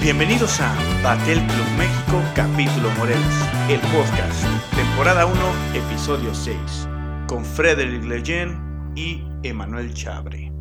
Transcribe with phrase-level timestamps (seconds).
[0.00, 0.72] Bienvenidos a
[1.02, 4.46] Batel Club México, capítulo Morelos, el podcast,
[4.76, 5.34] temporada 1,
[5.74, 6.56] episodio 6,
[7.26, 10.52] con Frederick Leyen y Emanuel Chabre.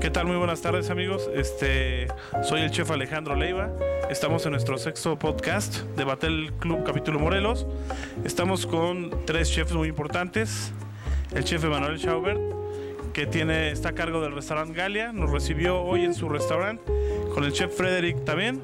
[0.00, 0.26] ¿Qué tal?
[0.26, 1.30] Muy buenas tardes amigos.
[1.32, 2.08] Este,
[2.42, 3.70] soy el chef Alejandro Leiva.
[4.10, 7.68] Estamos en nuestro sexto podcast de Batel Club Capítulo Morelos.
[8.24, 10.72] Estamos con tres chefs muy importantes.
[11.32, 12.40] El chef Emanuel Schaubert,
[13.16, 16.82] que tiene, está a cargo del restaurante Galia, nos recibió hoy en su restaurante,
[17.32, 18.60] con el chef Frederick también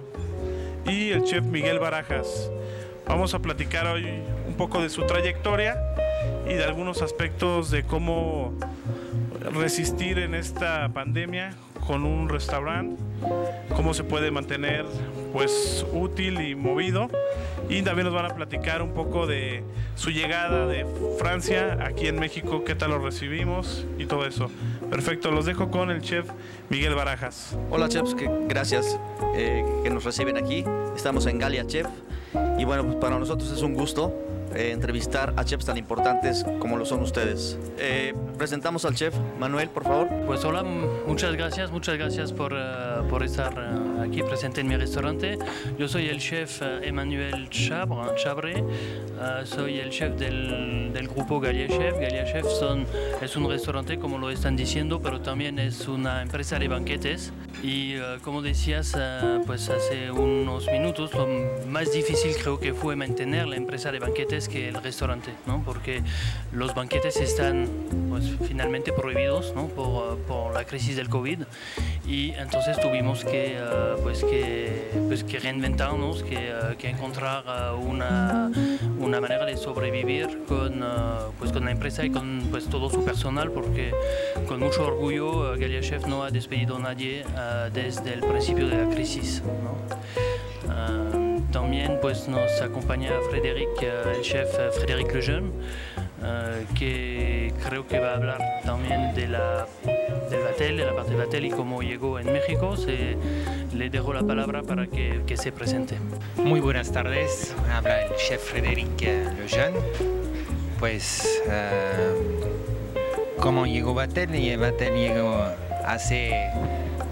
[0.85, 2.51] y el chef Miguel Barajas.
[3.07, 4.05] Vamos a platicar hoy
[4.47, 5.79] un poco de su trayectoria
[6.47, 8.53] y de algunos aspectos de cómo
[9.55, 11.55] resistir en esta pandemia
[11.87, 13.03] con un restaurante,
[13.75, 14.85] cómo se puede mantener
[15.33, 17.09] pues útil y movido
[17.69, 19.63] y también nos van a platicar un poco de
[19.97, 20.87] su llegada de
[21.19, 24.51] Francia aquí en México, qué tal lo recibimos y todo eso.
[24.91, 26.27] Perfecto, los dejo con el chef
[26.69, 27.57] Miguel Barajas.
[27.71, 28.15] Hola chefs,
[28.49, 28.99] gracias
[29.35, 30.65] eh, que nos reciben aquí.
[30.95, 31.87] Estamos en Galia Chef
[32.59, 34.15] y bueno, pues para nosotros es un gusto
[34.55, 37.59] eh, entrevistar a chefs tan importantes como lo son ustedes.
[37.79, 40.09] Eh, presentamos al chef Manuel, por favor.
[40.27, 43.53] Pues hola, muchas gracias, muchas gracias por, uh, por estar
[44.03, 45.39] aquí presente en mi restaurante.
[45.79, 48.65] Yo soy el chef Emmanuel Chabre, Chabre.
[49.45, 51.95] soy el chef del, del, grupo Galia Chef.
[51.99, 52.87] Galia Chef son,
[53.21, 57.33] es un restaurante, como lo están diciendo, pero también es una empresa de banquetes.
[57.63, 58.97] Y como decías,
[59.47, 61.27] pues hace unos minutos, lo
[61.69, 65.63] más difícil creo que fue mantener la empresa de banquetes que el restaurante, ¿no?
[65.65, 66.03] porque
[66.53, 67.69] los banquetes están
[68.09, 69.69] pues, finalmente prohibidos ¿no?
[69.69, 71.41] por, por, la crisis del COVID
[72.07, 77.77] y entonces tuvimos que, uh, pues que, pues que reinventarnos, que, uh, que encontrar uh,
[77.79, 78.51] una,
[78.99, 80.85] una, manera de sobrevivir con,
[81.39, 83.95] pues con la empresa y con pues, todo su personal, porque
[84.47, 87.25] con mucho orgullo Galia Chef no ha despedido a nadie
[87.73, 89.43] desde el principio de la crisis.
[89.63, 91.22] ¿no?
[91.53, 98.17] También pues, nos acompaña Frédéric, el chef Frédéric Lejeune, uh, que creo que va a
[98.17, 99.67] hablar también de la,
[100.31, 102.75] del Batel, de la parte de Batel y cómo llegó en México.
[103.75, 105.97] Le dejo la palabra para que, se presente.
[106.37, 109.79] Muy buenas tardes, habla el chef Frédéric Lejeune.
[110.79, 111.43] Pues,
[113.39, 114.57] ¿cómo llegó Batel?
[114.59, 115.45] Batel llegó
[115.85, 116.51] hace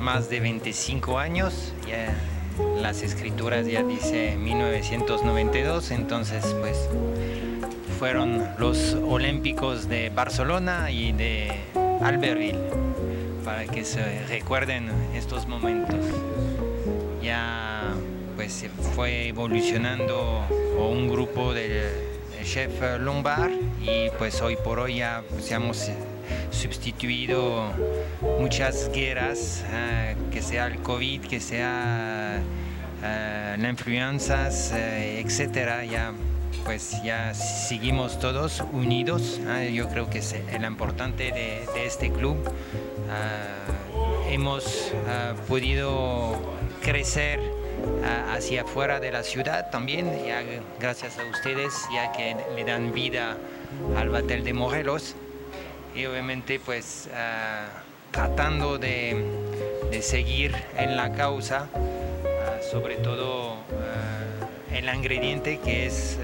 [0.00, 1.74] más de 25 años.
[2.80, 6.88] Las escrituras ya dice 1992, entonces pues
[7.98, 11.52] fueron los Olímpicos de Barcelona y de
[12.02, 12.58] Albertville
[13.44, 16.04] para que se recuerden estos momentos.
[17.22, 17.92] Ya
[18.36, 20.42] pues fue evolucionando
[20.78, 22.08] un grupo de,
[22.42, 23.50] chef Lombard
[23.82, 25.52] y pues hoy por hoy ya pues,
[26.50, 27.72] sustituido
[28.38, 32.40] muchas guerras, uh, que sea el COVID, que sea
[33.00, 36.12] uh, las influencias, uh, etcétera, ya
[36.64, 39.40] pues ya seguimos todos unidos.
[39.72, 42.36] yo creo que es lo importante de, de este club.
[44.28, 44.92] hemos
[45.48, 46.36] podido
[46.82, 47.40] crecer
[48.30, 50.42] hacia afuera de la ciudad también, ya
[50.78, 53.38] gracias a ustedes, ya que le dan vida
[53.96, 55.16] al Batel de Morelos
[55.94, 59.24] y obviamente pues uh, tratando de,
[59.90, 66.18] de, seguir en la causa, uh, sobre todo uh, el ingrediente que es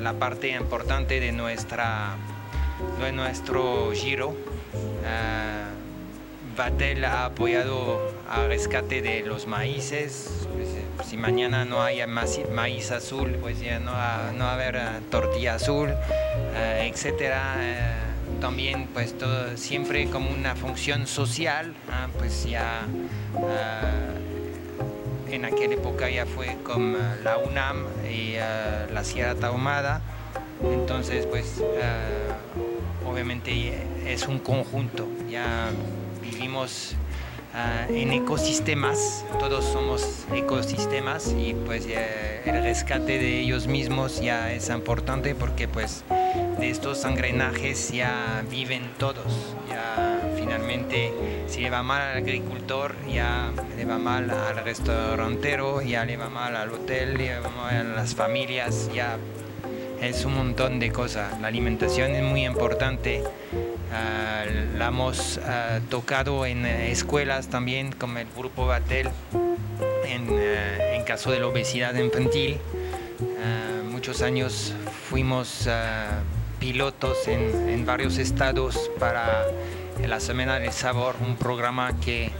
[0.00, 2.16] la parte importante de, nuestra,
[3.00, 4.36] de nuestro giro.
[6.56, 10.46] Batel ha apoyado al rescate de los maíces.
[10.54, 10.68] Pues,
[11.08, 14.80] si mañana no hay maíz, azul, pues ya no va, no haber
[15.10, 15.92] tortilla azul,
[16.80, 18.03] etcétera
[18.40, 22.08] también pues todo, siempre como una función social, ¿ah?
[22.18, 22.86] pues ya
[23.34, 30.02] uh, en aquella época ya fue con ah, la UNAM y uh, la Sierra Tahumada,
[30.62, 31.62] entonces pues
[33.06, 35.70] obviamente es un conjunto, ya
[36.22, 36.96] vivimos
[37.88, 45.34] en ecosistemas, todos somos ecosistemas y pues el rescate de ellos mismos ya es importante
[45.34, 46.04] porque pues
[46.58, 49.54] de estos engranajes ya viven todos.
[49.68, 51.12] Ya finalmente,
[51.46, 56.28] si le va mal al agricultor, ya le va mal al restaurantero, ya le va
[56.28, 59.16] mal al hotel, ya le va mal a las familias, ya
[60.00, 61.40] es un montón de cosas.
[61.40, 63.22] La alimentación es muy importante.
[63.90, 69.10] Uh, la hemos uh, tocado en uh, escuelas también, como el grupo Batel,
[70.04, 72.58] en, en caso de la obesidad infantil.
[73.90, 74.74] muchos años
[75.08, 75.68] fuimos
[76.58, 79.44] pilotos en, varios estados para
[80.06, 82.30] la Semana del Sabor, un programa que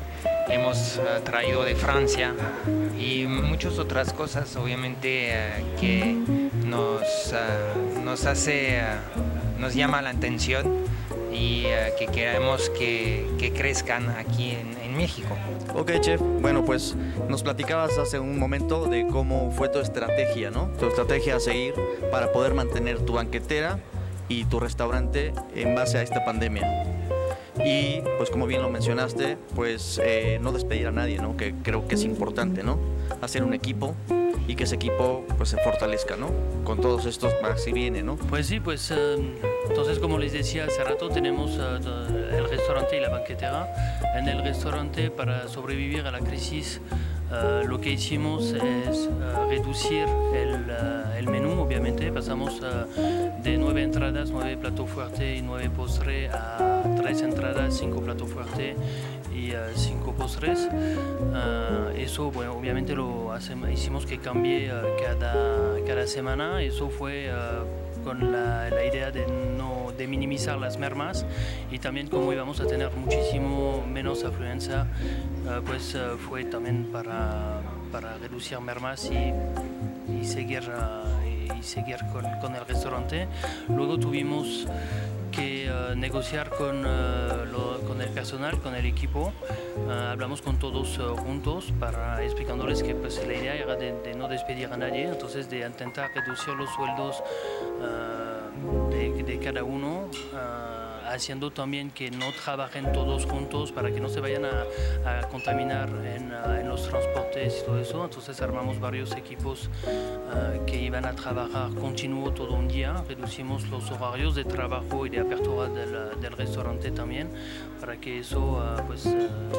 [0.49, 2.35] hemos eh, traído de Francia
[2.99, 6.17] y muchas otras cosas obviamente eh, que
[6.65, 8.81] nos, eh, nos hace,
[9.59, 10.65] nos llama la atención
[11.35, 11.65] y
[11.99, 15.37] que queremos que, que crezcan aquí en, en México.
[15.75, 16.21] Ok, chef.
[16.41, 16.95] Bueno, pues
[17.29, 20.69] nos platicabas hace un momento de cómo fue tu estrategia, ¿no?
[20.79, 21.75] Tu estrategia a seguir
[22.11, 23.81] para poder mantener tu banquetera
[24.29, 26.85] y tu restaurante en base a esta pandemia.
[27.65, 31.37] Y pues como bien lo mencionaste, pues eh, no despedir a nadie, ¿no?
[31.37, 32.79] Que creo que es importante, ¿no?
[33.21, 33.95] Hacer un equipo
[34.47, 36.31] y que ese equipo pues se fortalezca, ¿no?
[36.65, 38.17] Con todos estos más y viene, ¿no?
[38.17, 39.17] Pues sí, pues eh,
[39.69, 43.69] entonces como les decía hace rato, tenemos eh, el restaurante y la banquetera.
[44.17, 46.81] En el restaurante, para sobrevivir a la crisis,
[47.33, 49.09] eh, lo que hicimos es
[49.49, 50.71] reducir el,
[51.19, 52.13] el, menú, obviamente.
[52.13, 58.31] Pasamos de nueve entradas, nueve platos fuertes y nueve postres a tres entradas, cinco platos
[58.31, 58.77] fuertes
[59.75, 60.69] y cinco postres.
[61.97, 64.71] eso, bueno, obviamente lo hacemos, hicimos que cambie
[65.03, 66.63] cada, cada semana.
[66.63, 67.31] Eso fue
[68.05, 71.25] con la, la, idea de, no, de minimizar las mermas
[71.71, 74.87] y también como íbamos a tener muchísimo menos afluencia,
[75.67, 75.97] pues
[76.29, 77.61] fue también para,
[77.91, 79.33] para reducir mermas y,
[80.13, 80.63] y seguir,
[81.25, 83.27] y seguir con, con, el restaurante.
[83.69, 84.67] Luego tuvimos
[85.35, 89.33] que uh, negociar con, lo, con, el personal, con el equipo.
[89.87, 94.29] Uh, hablamos con todos juntos para explicándoles que pues, la idea era de, de, no
[94.29, 97.23] despedir a nadie, entonces de intentar reducir los sueldos
[98.91, 100.09] de, cada uno
[101.15, 104.65] haciendo también que no trabajen todos juntos para que no se vayan a,
[105.31, 108.05] contaminar en, uh, en, los transportes y todo eso.
[108.05, 112.95] Entonces armamos varios equipos uh, que iban a trabajar continuo todo un día.
[113.09, 117.31] Reducimos los horarios de trabajo y de apertura del, del restaurante también
[117.81, 119.03] para que eso uh, pues,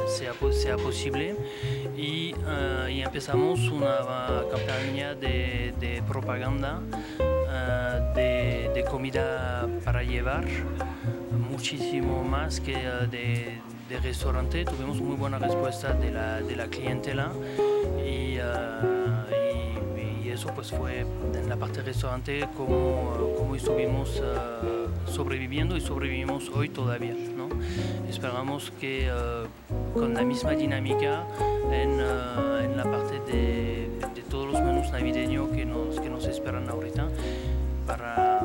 [0.07, 1.35] sea, sea, posible.
[1.95, 2.35] Y,
[2.89, 3.97] y, empezamos una
[4.51, 6.81] campaña de, de propaganda
[8.15, 10.45] de, de comida para llevar
[11.55, 14.65] muchísimo más que uh, de, de, restaurante.
[14.65, 17.31] Tuvimos muy buena respuesta de la, de la clientela
[18.05, 25.09] y, uh, y, y, eso pues fue en la parte restaurante como, como estuvimos uh,
[25.09, 27.15] sobreviviendo y sobrevivimos hoy todavía.
[27.37, 27.47] ¿no?
[28.09, 29.09] Esperamos que
[29.93, 31.23] con la misma dinámica
[31.71, 36.67] en, en la parte de, de, todos los menús navideños que nos, que nos esperan
[36.67, 37.07] ahorita
[37.87, 38.41] para,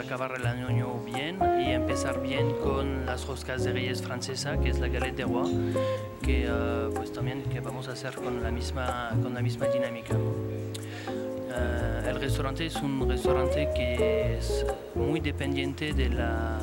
[0.00, 4.78] acabar el año bien y empezar bien con las roscas de reyes francesa, que es
[4.78, 5.74] la galette de roi,
[6.22, 10.14] que uh, pues también que vamos a hacer con la misma, con la misma dinámica.
[10.14, 16.58] Uh, el restaurante es un restaurante que es muy dependiente de la,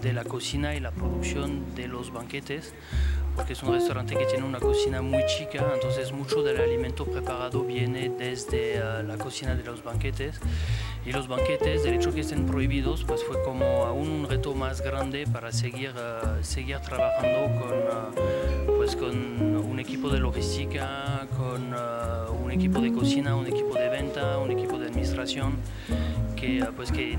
[0.00, 2.74] de la cocina y la producción de los banquetes
[3.36, 7.62] porque es un restaurante que tiene una cocina muy chica, entonces mucho del alimento preparado
[7.62, 10.38] viene desde uh, la cocina de los banquetes
[11.04, 14.80] y los banquetes, del hecho que estén prohibidos, pues fue como aún un reto más
[14.80, 21.74] grande para seguir, uh, seguir trabajando con, uh, pues con un equipo de logística, con
[22.44, 25.56] un equipo de cocina, un equipo de venta, un equipo de administración,
[26.36, 27.18] que, pues que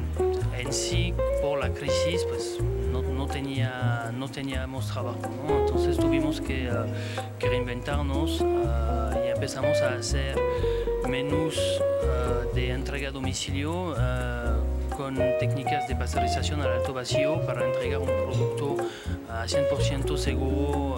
[0.58, 2.60] en sí por la crisis pues
[2.92, 5.60] no, no, tenía, no teníamos trabajo, ¿no?
[5.60, 10.38] entonces tuvimos que, uh, que reinventarnos uh, y empezamos a hacer
[11.10, 13.96] menús uh, de entrega a domicilio
[14.96, 18.78] con técnicas de pasteurización al alto vacío para entregar un producto
[19.30, 20.96] a 100% seguro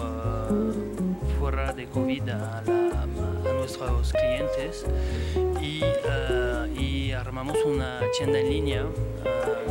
[1.40, 4.84] fuera de COVID a, la, a nuestros clientes.
[5.62, 5.82] Y,
[6.80, 8.86] y, armamos una tienda en línea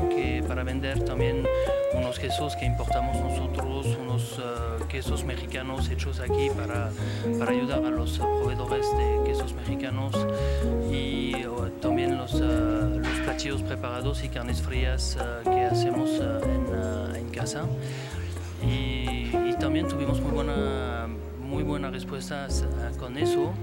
[0.09, 1.45] que para vender también
[1.95, 6.91] unos quesos que importamos nosotros, unos uh, quesos mexicanos hechos aquí para,
[7.39, 10.13] para, ayudar a los proveedores de quesos mexicanos
[10.91, 17.29] y uh, también los, uh, los, platillos preparados y carnes frías que hacemos en, en,
[17.29, 17.65] casa.
[18.63, 21.07] Y, y, también tuvimos muy buena,
[21.41, 22.47] muy buena respuesta
[22.99, 23.53] con eso.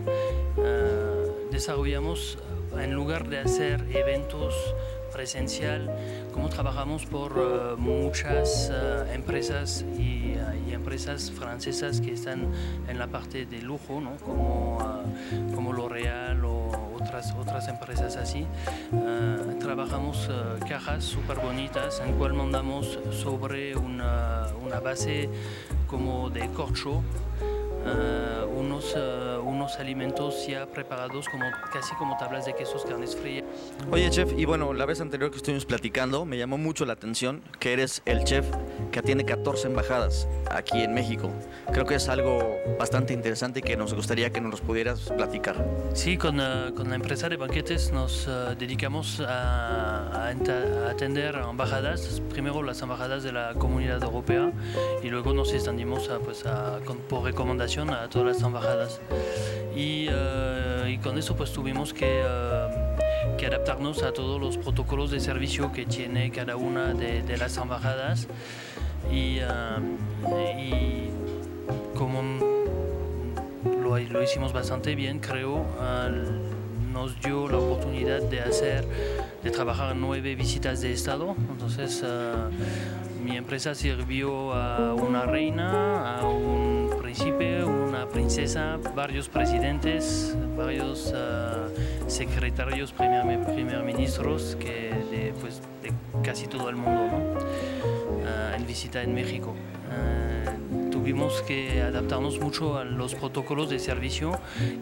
[1.50, 2.38] desarrollamos,
[2.78, 4.54] en lugar de hacer eventos
[5.12, 5.94] presencial,
[6.32, 12.50] como trabajamos por uh, muchas uh, empresas y, uh, y, empresas francesas que están
[12.88, 14.16] en la parte de lujo, ¿no?
[14.16, 14.78] como,
[15.54, 18.46] como L'Oréal o otras, otras empresas así.
[19.60, 20.28] trabajamos
[20.68, 25.28] cajas súper bonitas en cual mandamos sobre una, una base
[25.86, 27.02] como de corcho
[27.84, 33.44] uh, unos, uh, unos alimentos ya preparados como, casi como tablas de quesos, carnes frías.
[33.90, 37.42] Oye, chef, y bueno, la vez anterior que estuvimos platicando, me llamó mucho la atención
[37.58, 38.46] que eres el chef
[38.90, 41.30] que tiene 14 embajadas aquí en México.
[41.72, 45.64] Creo que es algo bastante interesante y que nos gustaría que nos pudieras platicar.
[45.94, 52.20] Sí, con, uh, con la empresa de banquetes nos dedicamos a, a, a, atender embajadas,
[52.30, 54.52] primero las embajadas de la comunidad europea
[55.02, 59.00] y luego nos extendimos a, pues, a, con, por recomendación a todas las embajadas.
[59.74, 62.22] Y, uh, y con eso pues tuvimos que
[63.38, 67.56] que adaptarnos a todos los protocolos de servicio que tiene cada una de, de las
[67.56, 68.28] embajadas
[69.10, 71.10] y, uh, y
[71.96, 72.22] como
[73.82, 75.64] lo, hicimos bastante bien creo
[76.92, 78.86] nos dio la oportunidad de hacer
[79.42, 86.28] de trabajar nueve visitas de estado entonces uh, mi empresa sirvió a una reina a
[86.28, 86.61] un
[87.12, 91.12] príncipe una princesa varios presidentes varios
[92.06, 95.92] secretarios, primer, primer ministros que de, pues, de,
[96.24, 98.56] casi todo el mundo ¿no?
[98.56, 99.50] en visita en México.
[99.50, 104.32] Uh, tuvimos que adaptarnos mucho a los protocolos de servicio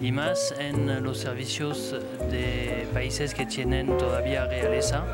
[0.00, 1.96] y más en los servicios
[2.30, 5.04] de países que tienen todavía realeza,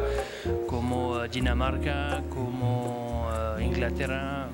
[0.66, 3.26] como Dinamarca, como
[3.58, 4.45] Inglaterra,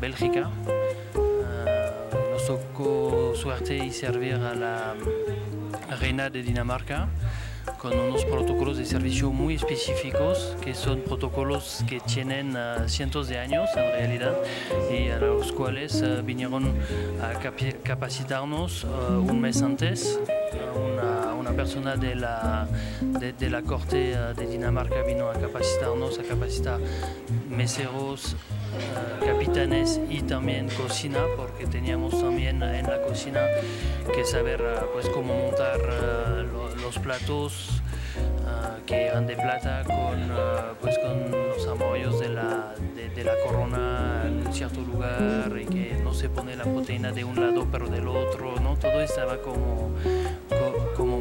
[0.00, 0.48] Bélgica.
[2.32, 4.94] nos tocó suerte y servir a la
[6.00, 7.08] reina de Dinamarca
[7.78, 13.38] con unos protocolos de servicio muy específicos que son protocolos que tienen uh, cientos de
[13.38, 14.34] años en realidad
[14.90, 16.74] y a los cuales uh, vinieron
[17.22, 18.88] a cap- capacitarnos uh,
[19.18, 20.18] un mes antes.
[20.74, 22.66] Una, una, persona de la,
[23.00, 26.78] de, de la corte de Dinamarca vino a capacitarnos, a capacitar
[27.48, 28.36] meseros,
[29.24, 33.40] capitanes y también cocina porque teníamos también en la cocina
[34.14, 35.80] que saber uh, pues cómo montar
[36.52, 37.82] lo, los platos
[38.86, 40.30] que eran de plata con,
[40.80, 42.74] pues con los amollos de la,
[43.14, 47.36] de, la corona en cierto lugar y que no se pone la proteína de un
[47.36, 48.76] lado pero del otro, ¿no?
[48.76, 49.90] todo estaba como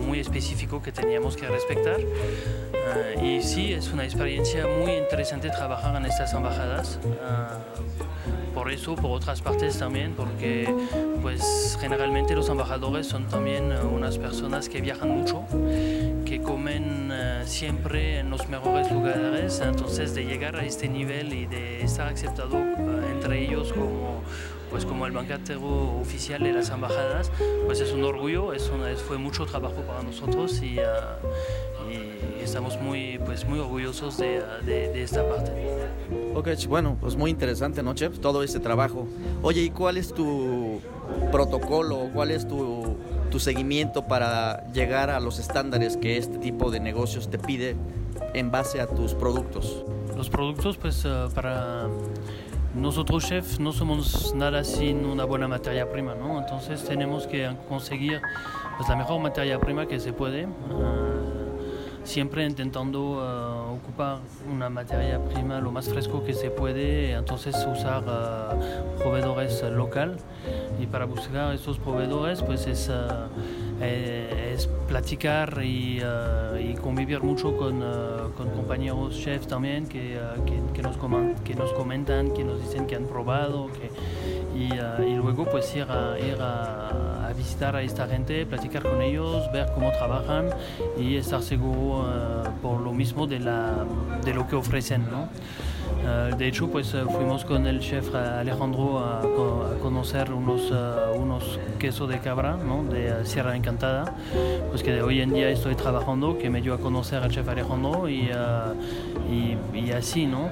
[0.10, 2.00] muy específico que teníamos que respetar.
[2.00, 7.00] Uh, y sí, es una experiencia muy interesante trabajar en estas embajadas.
[7.04, 10.74] Uh, por eso, por otras partes también, porque
[11.22, 15.46] pues generalmente los embajadores son también uh, unas personas que viajan mucho,
[16.26, 17.14] que comen
[17.46, 22.58] siempre en los mejores lugares, entonces de llegar a este nivel y de estar aceptado
[23.14, 24.24] entre ellos como
[24.70, 27.32] pues como el banquetero oficial de las embajadas,
[27.66, 32.80] pues es un orgullo, es una, fue mucho trabajo para nosotros y, uh, y estamos
[32.80, 35.52] muy, pues muy orgullosos de, de, de, esta parte.
[36.36, 38.20] Ok, bueno, pues muy interesante, ¿no, Chef?
[38.20, 39.08] Todo este trabajo.
[39.42, 40.80] Oye, ¿y cuál es tu
[41.32, 42.98] protocolo, cuál es tu,
[43.32, 47.76] tu seguimiento para llegar a los estándares que este tipo de negocios te pide
[48.34, 49.84] en base a tus productos?
[50.16, 51.88] Los productos, pues uh, para
[52.80, 56.14] nosotros chefs no somos nada sin una buena materia prima.
[56.14, 58.22] Entonces tenemos que conseguir
[58.78, 60.50] pues, la mejor materia prima que se puede, uh,
[62.04, 64.20] siempre intentando uh, ocupar
[64.50, 70.18] una materia prima lo más fresco que se puede, entonces usar uh, proveedores local
[70.80, 72.90] y para buscar esos proveedores pues es
[73.82, 80.82] es platicar y, uh, y, convivir mucho con, uh, con compañeros chefs también que, que,
[80.82, 80.98] nos
[81.44, 83.70] que, nos comentan, que nos dicen que han probado
[84.56, 84.70] y,
[85.16, 89.92] luego pues ir, a, ir a, visitar a esta gente, platicar con ellos, ver cómo
[89.92, 90.50] trabajan
[90.98, 92.06] y estar seguro
[92.62, 93.86] por lo mismo de, la,
[94.26, 95.10] de lo que ofrecen.
[95.10, 95.30] ¿no?
[96.10, 99.22] Uh, de hecho, pues uh, fuimos con el chef Alejandro a,
[99.82, 102.84] conocer unos, uh, unos quesos de cabra ¿no?
[102.84, 104.16] de Sierra Encantada,
[104.70, 108.10] pues que hoy en día estoy trabajando, que me dio a conocer al chef Alejandro
[108.10, 108.30] y,
[109.74, 110.50] y, así, ¿no?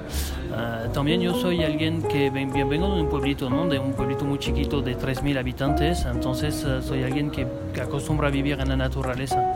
[0.92, 3.66] también yo soy alguien que ven, vengo de un pueblito, ¿no?
[3.68, 8.30] De un pueblito muy chiquito de 3.000 habitantes, entonces soy alguien que, que acostumbra a
[8.30, 9.54] vivir en la naturaleza.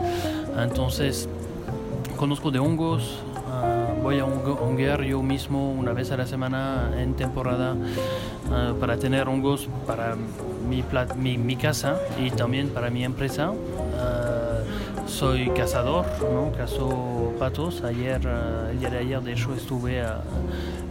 [0.57, 1.27] Entonces,
[2.17, 3.22] conozco de hongos,
[4.03, 9.29] voy a honguear yo mismo una vez a la semana en temporada uh, para tener
[9.29, 10.17] hongos para
[10.67, 10.83] mi,
[11.15, 13.51] mi, mi, casa y también para mi empresa.
[13.51, 16.51] Uh, soy cazador, ¿no?
[16.51, 17.81] cazo patos.
[17.83, 18.21] Ayer,
[18.71, 20.03] el día de ayer, de hecho, estuve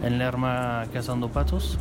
[0.03, 1.77] en Lerma cazando patos.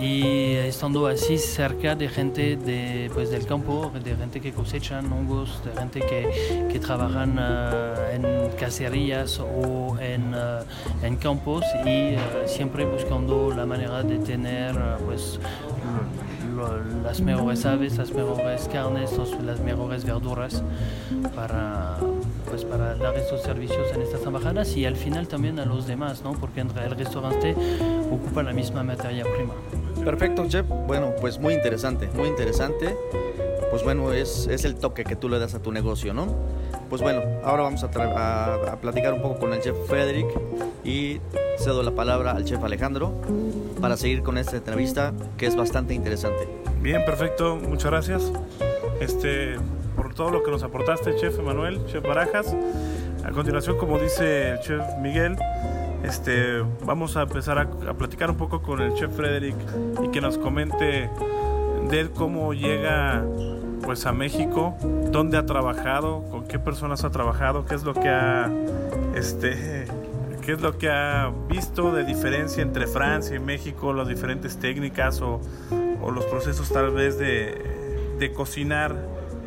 [0.00, 5.62] y estando así cerca de gente de, pues, del campo, de gente que cosechan hongos,
[5.64, 7.38] de gente que, que trabajan
[8.12, 10.34] en cacerías o en,
[11.02, 12.16] en campos y
[12.46, 15.38] siempre buscando la manera de tener pues,
[17.02, 19.10] las mejores aves, las mejores carnes,
[19.42, 20.62] las mejores verduras
[21.34, 21.98] para,
[22.54, 26.22] pues para dar estos servicios en estas embajadas y al final también a los demás,
[26.22, 26.34] ¿no?
[26.34, 27.56] porque el restaurante
[28.12, 29.54] ocupa la misma materia prima.
[30.04, 30.64] Perfecto, chef.
[30.86, 32.96] Bueno, pues muy interesante, muy interesante.
[33.70, 36.28] Pues bueno, es, es el toque que tú le das a tu negocio, ¿no?
[36.88, 37.88] Pues bueno, ahora vamos a,
[38.70, 40.28] a, platicar un poco con el chef Frederick
[40.84, 41.20] y
[41.58, 43.20] cedo la palabra al chef Alejandro
[43.80, 46.46] para seguir con esta entrevista que es bastante interesante.
[46.80, 48.32] Bien, perfecto, muchas gracias
[49.00, 49.56] este,
[50.14, 52.54] todo lo que nos aportaste, chef Emanuel, chef Barajas.
[53.24, 55.36] A continuación, como dice el chef Miguel,
[56.04, 59.56] este, vamos a empezar a, platicar un poco con el chef Frederick
[60.02, 61.10] y que nos comente
[61.90, 63.24] de cómo llega
[63.82, 64.76] pues a México,
[65.10, 68.50] dónde ha trabajado, con qué personas ha trabajado, qué es lo que ha
[69.14, 69.86] este
[70.44, 75.22] qué es lo que ha visto de diferencia entre Francia y México, las diferentes técnicas
[75.22, 75.40] o,
[76.02, 78.94] o los procesos tal vez de, de, cocinar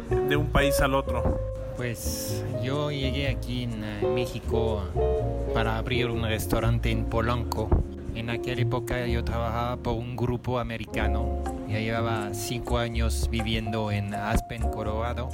[0.10, 1.40] de un país al otro.
[1.76, 4.84] Pues yo llegué aquí en eh, México
[5.54, 7.70] para abrir un restaurante en Polanco.
[8.16, 11.44] En aquella época yo trabajaba por un grupo americano.
[11.68, 15.30] Ya llevaba cinco años viviendo en Aspen, Colorado.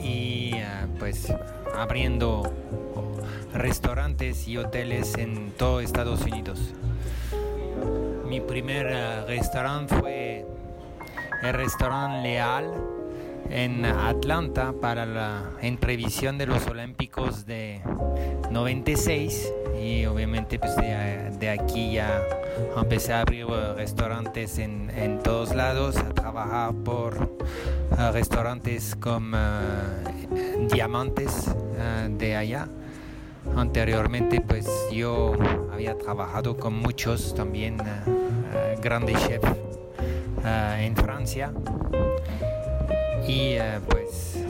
[0.00, 1.32] Y eh, pues
[1.74, 2.52] abriendo
[3.52, 6.74] restaurantes y hoteles en todo Estados Unidos.
[8.28, 10.46] Mi primer eh, restaurante fue
[11.42, 12.72] el restaurante Leal
[13.50, 17.80] en Atlanta para la en previsión de los Olímpicos de
[18.50, 22.22] 96 y obviamente pues de, aquí ya
[22.76, 27.36] empecé a abrir eh, restaurantes en, en todos lados, a trabajar por
[27.98, 29.36] eh, restaurantes como
[30.72, 31.50] Diamantes
[32.10, 32.68] de allá.
[33.56, 35.34] Anteriormente pues yo
[35.72, 37.84] había trabajado con muchos también eh,
[38.54, 39.48] eh, grandes chefs
[40.44, 41.52] eh, en Francia
[43.26, 43.56] y
[43.88, 44.44] pues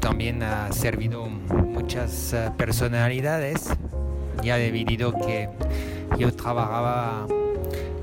[0.00, 3.70] también ha servido muchas personalidades
[4.42, 5.48] ya debido que
[6.18, 7.26] yo trabajaba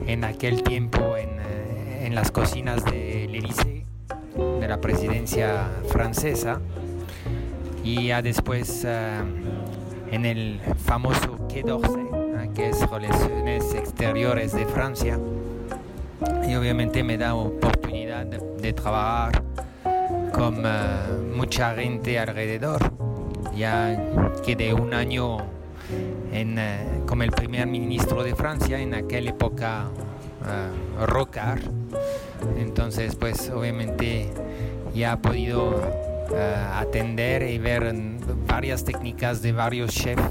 [0.05, 1.29] en aquel tiempo en,
[2.05, 3.85] en las cocinas del Élysée
[4.59, 6.59] de la presidencia francesa
[7.83, 8.85] y ya después
[10.11, 12.05] en el famoso Quai d'Orsay,
[12.53, 15.19] que es Relaciones Exteriores de Francia.
[16.47, 19.41] Y obviamente me da oportunidad de, trabajar
[20.37, 20.69] con eh,
[21.35, 22.79] mucha gente alrededor.
[23.55, 23.99] Ya
[24.45, 25.37] quedé un año
[26.31, 29.87] en, eh, como el primer ministro de Francia en aquella época
[30.41, 31.61] uh, Rocard.
[32.57, 34.29] Entonces, pues obviamente
[34.93, 35.81] ya ha podido
[36.73, 37.93] atender y ver
[38.45, 40.21] varias técnicas de varios chefs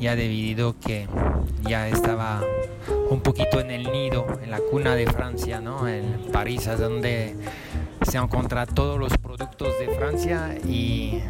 [0.00, 1.06] ya debido que
[1.68, 2.42] ya estaba
[3.10, 5.86] un poquito en el nido, en la cuna de Francia, ¿no?
[5.86, 7.36] en París, es donde
[8.04, 11.20] se encuentran todos los productos de Francia y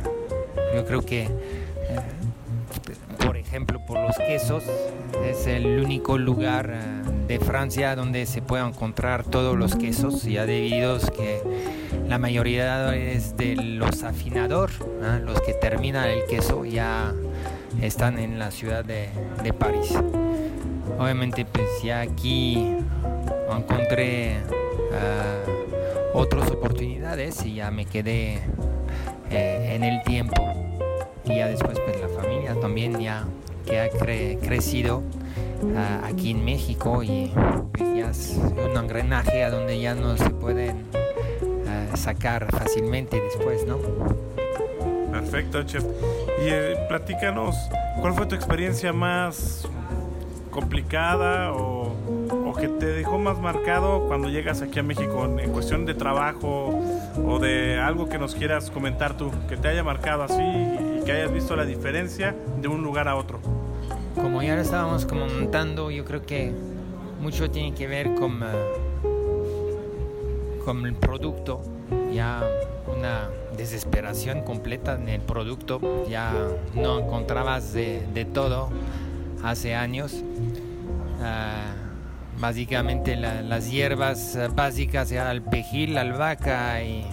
[0.74, 1.30] yo creo que, eh,
[3.24, 4.64] por ejemplo, por los quesos,
[5.24, 6.78] es el único lugar eh,
[7.28, 11.40] de Francia donde se puede encontrar todos los quesos, ya debido que
[12.08, 14.78] la mayoría es de los afinadores,
[15.24, 17.12] los que terminan el queso ya
[17.80, 19.08] están en la ciudad de,
[19.58, 19.94] París.
[20.98, 22.76] Obviamente pues ya aquí
[23.50, 24.38] encontré
[24.92, 25.61] ah,
[26.14, 28.40] otras oportunidades y ya me quedé
[29.30, 30.42] eh, en el tiempo
[31.24, 33.26] y ya después pues la familia también ya
[33.66, 35.02] que ha crecido
[35.76, 37.32] ah, aquí en México y
[37.72, 40.84] pues, ya es un engranaje a donde ya no se pueden
[41.96, 43.78] sacar fácilmente después, ¿no?
[45.10, 45.84] Perfecto, chef.
[46.44, 47.56] Y eh, platícanos,
[48.00, 49.68] ¿cuál fue tu experiencia más
[50.50, 51.81] complicada o,
[52.62, 56.80] que te dejó más marcado cuando llegas aquí a México en, cuestión de trabajo
[57.26, 61.10] o de algo que nos quieras comentar tú, que te haya marcado así y que
[61.10, 63.40] hayas visto la diferencia de un lugar a otro?
[64.14, 66.52] Como ya lo estábamos comentando, yo creo que
[67.20, 68.46] mucho tiene que ver con, eh,
[70.64, 71.62] con el producto
[72.14, 72.44] ya
[72.86, 76.32] una desesperación completa en el producto, ya
[76.76, 78.68] no encontrabas de, todo
[79.42, 80.22] hace años.
[81.20, 81.81] Ah,
[82.42, 87.06] básicamente las hierbas básicas era el pejil, la albahaca y,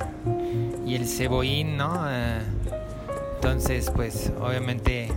[0.88, 1.94] el cebollín, ¿no?
[1.94, 2.40] Ah,
[3.36, 5.10] entonces, pues obviamente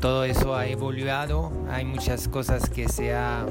[0.00, 3.46] todo eso ha evolucionado, hay muchas cosas que se ha,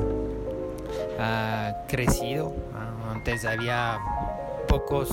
[1.88, 2.56] crecido.
[3.12, 4.00] Antes había
[4.68, 5.12] pocos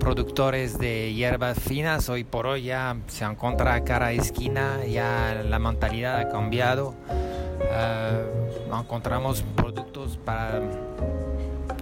[0.00, 5.60] productores de hierbas finas, hoy por hoy ya se encuentra a cara esquina, ya la
[5.60, 6.94] mentalidad ha cambiado.
[8.72, 10.60] Encontramos productos para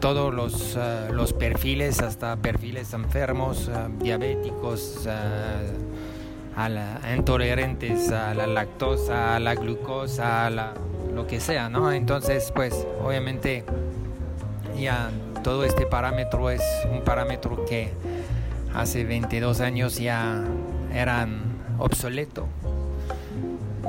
[0.01, 0.79] todos los,
[1.11, 5.07] los perfiles, hasta perfiles enfermos, diabéticos,
[6.57, 10.75] a intolerantes a la lactosa, a la glucosa, a la,
[11.15, 11.93] lo que sea, ¿no?
[11.93, 13.65] Entonces, pues obviamente
[14.79, 15.11] ya
[15.43, 17.93] todo este parámetro es un parámetro que
[18.75, 20.45] hace 22 años ya
[20.93, 21.41] eran
[21.79, 22.47] obsoleto.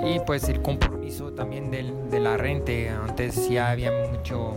[0.05, 2.71] Y pues el compromiso también de la renta,
[3.07, 4.55] antes ya había mucho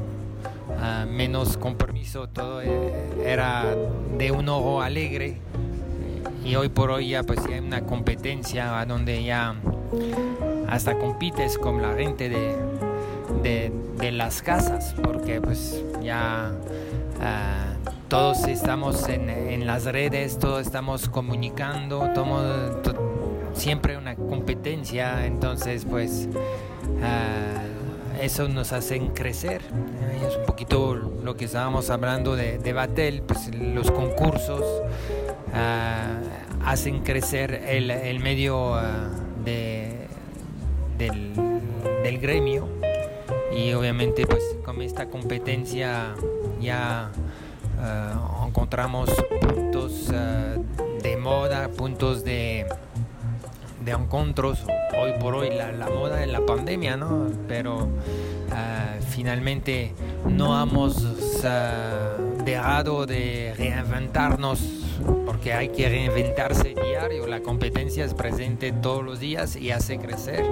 [0.78, 2.92] ah, menos compromiso, todo eh,
[3.24, 3.74] era
[4.16, 5.38] de un ojo alegre.
[6.44, 9.54] Y hoy por hoy ya pues hay una competencia donde ya
[10.68, 16.52] hasta compites con la gente de, de, las casas porque pues ya
[17.20, 17.74] ah,
[18.08, 23.09] todos estamos en, en, las redes, todos estamos comunicando, todo,
[23.60, 26.28] siempre una competencia, entonces pues
[27.02, 27.62] ah,
[28.20, 29.60] eso nos hace crecer.
[30.26, 34.64] Es un poquito lo que estábamos hablando de, de Batel, pues los concursos.
[35.52, 36.20] Ah,
[36.64, 39.10] hacen crecer el, medio ah,
[39.44, 40.06] de,
[40.96, 42.68] del, gremio
[43.54, 46.14] y obviamente pues con esta competencia
[46.60, 47.10] ya
[48.46, 50.12] encontramos puntos
[51.02, 52.66] de moda, puntos de,
[53.80, 54.60] de encuentros.
[54.98, 57.30] Hoy por hoy la, moda es la pandemia, ¿no?
[57.48, 57.88] Pero
[59.10, 59.92] finalmente
[60.26, 61.42] no hemos
[62.44, 64.60] dejado de reinventarnos
[65.26, 70.44] porque hay que reinventarse diario, la competencia es presente todos los días y hace crecer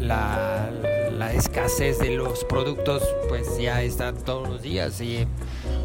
[0.00, 0.70] la,
[1.10, 5.26] la, escasez de los productos, pues ya está todos los días y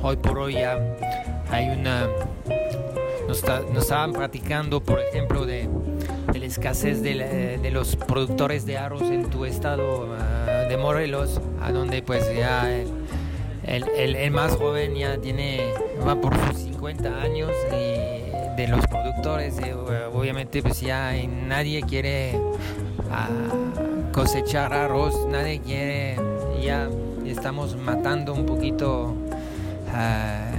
[0.01, 0.77] hoy por hoy ya
[1.49, 2.09] hay una...
[3.27, 5.69] Nos, estaban platicando, por ejemplo, de,
[6.33, 11.71] la escasez de, de, los productores de arroz en tu estado ah, de Morelos, a
[11.71, 15.73] donde pues ya el, el, más joven ya tiene,
[16.07, 19.73] va por sus 50 años y de los productores, eh,
[20.13, 22.39] obviamente pues ya nadie quiere
[23.11, 23.27] ah,
[24.13, 26.15] cosechar arroz, nadie quiere,
[26.61, 26.89] ya
[27.25, 29.13] estamos matando un poquito
[29.93, 30.49] ah,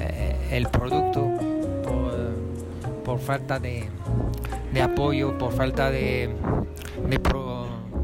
[0.50, 1.47] el producto
[3.09, 3.88] por, falta de,
[4.83, 6.29] apoyo, por falta de,
[7.09, 7.18] de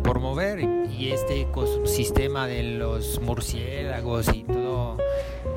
[0.02, 4.96] promover y este ecosistema de los murciélagos y todo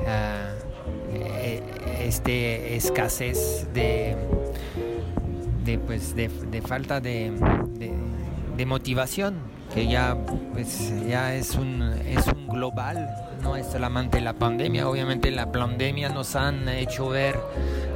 [0.04, 1.62] eh,
[2.00, 4.18] este escasez de
[5.64, 6.28] de, pues, de,
[6.60, 7.32] falta de,
[8.54, 9.36] de, motivación
[9.78, 10.16] que ya
[10.52, 13.14] pues ya es un es un global
[13.44, 17.38] no es solamente la pandemia obviamente la pandemia nos han hecho ver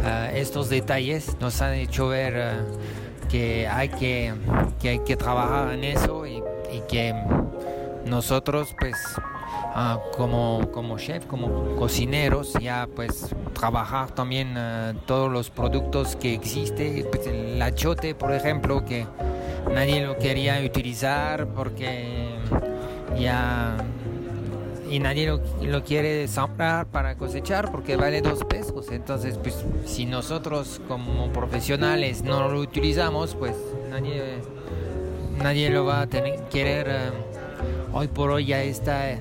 [0.04, 2.64] ah, estos detalles nos han hecho ver ah,
[3.28, 4.32] que hay que,
[4.80, 6.40] que hay que trabajar en eso y
[6.88, 7.12] que
[8.06, 8.94] nosotros pues
[9.74, 14.54] ah, como, como chef, como cocineros, ya pues trabajar también
[15.06, 19.06] todos los productos que existen, pues, el achote por ejemplo, que
[19.74, 22.36] nadie lo quería utilizar porque
[23.18, 23.76] ya
[24.90, 28.90] y nadie lo, lo, quiere sembrar para cosechar porque vale dos pesos.
[28.90, 33.56] Entonces, pues si nosotros como profesionales no lo utilizamos, pues
[33.90, 34.42] nadie
[35.42, 36.86] nadie lo va a tener, querer.
[36.88, 37.10] Eh,
[37.92, 39.20] hoy por hoy ya está eh,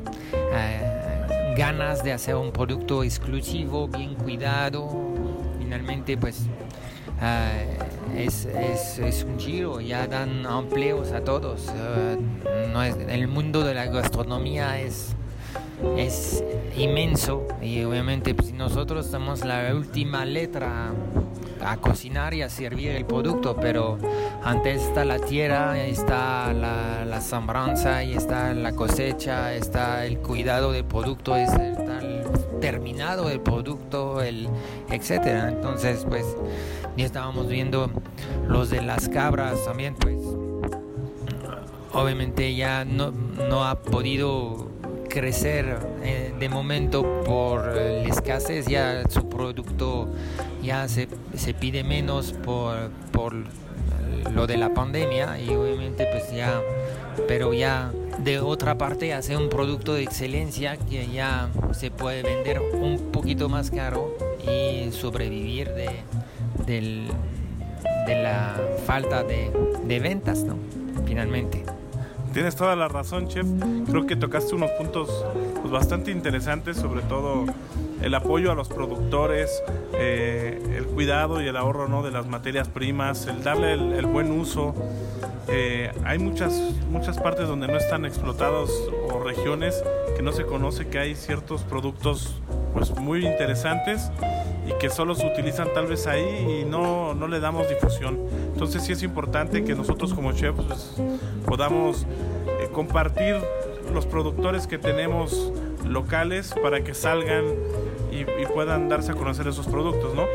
[1.56, 4.90] ganas de hacer un producto exclusivo, bien cuidado.
[5.60, 6.44] Finalmente, pues
[7.22, 7.78] eh,
[8.16, 11.68] es, es, un giro, ya dan empleos a todos.
[12.72, 15.16] no es, el mundo de la gastronomía es,
[15.98, 16.44] es
[16.78, 20.94] inmenso y obviamente pues, nosotros somos la última letra
[21.64, 23.98] a cocinar y a servir el producto, pero
[24.44, 30.72] antes está la tierra, está la, la sembranza, y está la cosecha, está el cuidado
[30.72, 31.64] del producto, está
[32.62, 34.48] terminado del producto, el
[34.90, 35.50] etcétera.
[35.50, 36.26] Entonces, pues
[36.96, 37.92] ya estábamos viendo
[38.48, 40.18] los de las cabras también, pues
[41.94, 44.70] obviamente ya no, no ha podido
[45.10, 50.08] crecer eh, de momento por la escasez, ya su producto
[50.64, 53.34] ya se, se pide menos por, por
[54.34, 56.62] lo de la pandemia y obviamente pues ya,
[57.28, 57.92] pero ya
[58.24, 63.50] de otra parte hace un producto de excelencia que ya se puede vender un poquito
[63.50, 65.90] más caro y sobrevivir de,
[66.66, 67.08] del,
[68.06, 69.52] de la falta de,
[69.86, 70.56] de ventas, ¿no?
[71.06, 71.64] Finalmente.
[72.34, 73.46] Tienes toda la razón, chef.
[73.90, 75.26] Creo que tocaste unos puntos
[75.60, 77.46] pues, bastante interesantes, sobre todo
[78.02, 82.04] el apoyo a los productores, eh, el cuidado y el ahorro ¿no?
[82.04, 84.74] de las materias primas, el darle el, el buen uso.
[85.48, 86.54] Eh, hay muchas,
[86.90, 88.72] muchas partes donde no están explotados
[89.12, 89.84] o regiones
[90.16, 92.36] que no se conoce que hay ciertos productos
[92.74, 94.12] pues, muy interesantes
[94.68, 98.20] y que solo se utilizan tal vez ahí y no, no le damos difusión.
[98.54, 100.96] Entonces sí es importante que nosotros como chefs pues,
[101.46, 102.06] podamos
[102.48, 103.36] eh, compartir
[103.94, 105.52] los productores que tenemos
[105.86, 107.44] locales para que salgan
[108.12, 110.26] y, y, puedan darse a conocer esos productos, ¿no?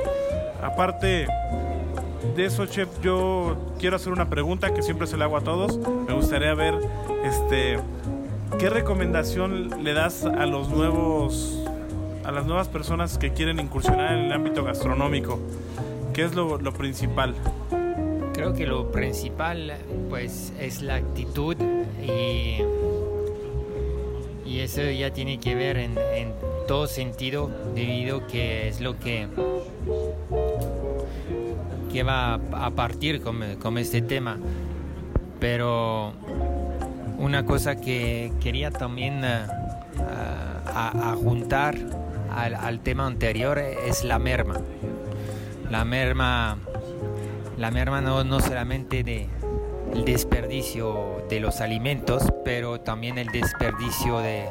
[0.62, 1.26] Aparte
[2.34, 5.78] de eso, chef, yo quiero hacer una pregunta que siempre se le hago a todos.
[6.08, 6.74] Me gustaría ver,
[7.24, 7.78] este,
[8.58, 11.62] ¿qué recomendación le das a los nuevos
[12.24, 15.38] a las nuevas personas que quieren incursionar en el ámbito gastronómico?
[16.12, 17.34] ¿Qué es lo, principal?
[18.32, 19.74] Creo que lo principal
[20.08, 21.56] pues es la actitud
[22.02, 22.58] y,
[24.44, 25.94] y eso ya tiene que ver en
[26.66, 29.28] todo sentido debido que es lo que
[31.92, 34.38] que va a partir con, con este tema
[35.40, 36.12] pero
[37.18, 39.98] una cosa que quería también uh,
[40.66, 41.76] a, juntar
[42.30, 44.60] al, tema anterior es la merma.
[45.70, 46.58] La merma,
[47.56, 49.28] la merma no, no solamente de
[50.04, 54.44] desperdicio de los alimentos, pero también el desperdicio de,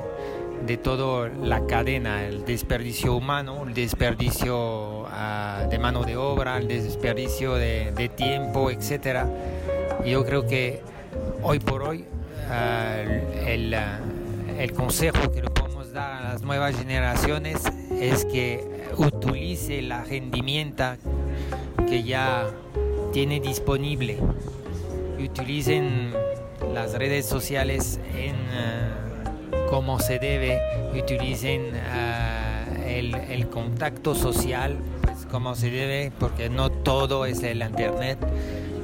[0.65, 6.67] de toda la cadena, el desperdicio humano, el desperdicio uh, de mano de obra, el
[6.67, 9.25] desperdicio de, tiempo, etc.
[10.05, 10.81] Yo creo que
[11.41, 12.05] hoy por hoy
[13.45, 17.63] el, uh, el consejo que le podemos dar a las nuevas generaciones
[17.99, 18.63] es que
[18.97, 20.97] utilice la rendimienta
[21.87, 22.47] que ya
[23.11, 24.19] tiene disponible
[25.25, 26.13] utilicen
[26.73, 28.35] las redes sociales en
[29.69, 30.59] como se debe
[30.97, 38.17] utilicen uh, el, contacto social pues como se debe porque no todo es el internet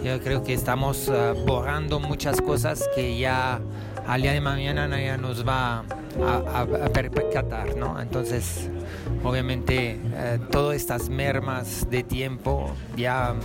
[0.03, 3.61] yo creo que estamos uh, borrando muchas cosas que ya
[4.07, 5.83] al día de mañana ya nos va
[6.19, 7.99] a, a, percatar, ¿no?
[8.01, 8.69] Entonces,
[9.23, 13.35] obviamente, eh, todas estas mermas de tiempo ya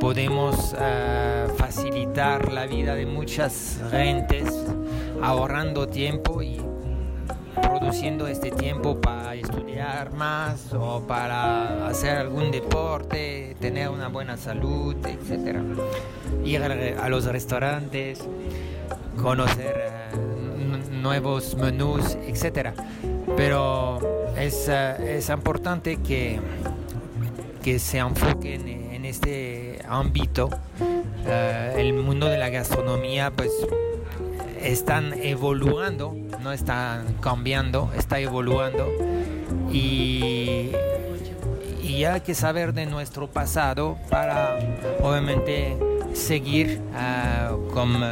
[0.00, 4.52] podemos eh, facilitar la vida de muchas gentes
[5.22, 6.60] ahorrando tiempo y
[7.54, 14.96] produciendo este tiempo para estudiar más o para hacer algún deporte, tener una buena salud,
[15.06, 15.58] etc.
[16.44, 18.20] Ir a los restaurantes,
[19.20, 22.70] conocer uh, nuevos menús, etc.
[23.36, 26.40] Pero es, uh, es importante que,
[27.62, 30.48] que se enfoquen en este ámbito.
[30.78, 33.50] Uh, el mundo de la gastronomía, pues
[34.62, 38.88] están evolucionando, no están cambiando, está evolucionando
[39.72, 40.70] y,
[41.82, 44.58] y hay que saber de nuestro pasado para
[45.00, 45.76] obviamente
[46.12, 48.06] seguir uh, con uh,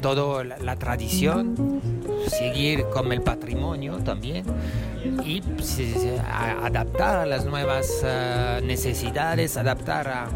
[0.00, 1.80] toda la, tradición,
[2.28, 4.44] seguir con el patrimonio también
[5.24, 5.78] y pues,
[6.24, 10.28] a, adaptar a las nuevas uh, necesidades, adaptar a,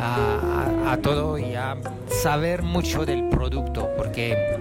[0.00, 1.76] a, a, todo y a
[2.08, 4.58] saber mucho del producto porque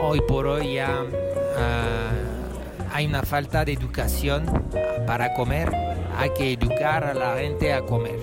[0.00, 1.04] hoy por hoy ya
[2.92, 4.46] hay una falta de educación
[5.06, 5.70] para comer,
[6.16, 8.18] hay que educar a la gente a comer.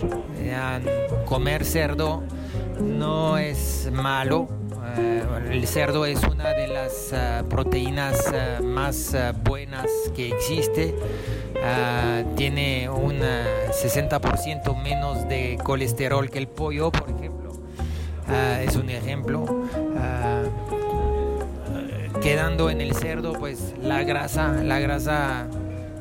[1.26, 2.24] Comer cerdo
[2.82, 4.48] no es malo.
[4.72, 10.96] Uh, el cerdo es una de las uh, proteínas uh, más buenas que existe.
[12.36, 17.52] tiene un 60% menos de colesterol que el pollo, por ejemplo.
[18.62, 19.46] es un ejemplo.
[22.24, 25.48] Quedando en el cerdo, pues la grasa, la grasa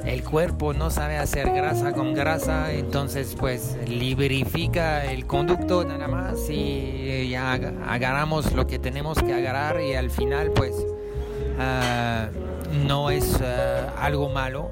[0.05, 6.49] el cuerpo no sabe hacer grasa con grasa, entonces pues librifica el conducto nada más
[6.49, 7.55] y ya
[7.89, 14.29] agarramos lo que tenemos que agarrar y al final pues uh, no es uh, algo
[14.29, 14.71] malo,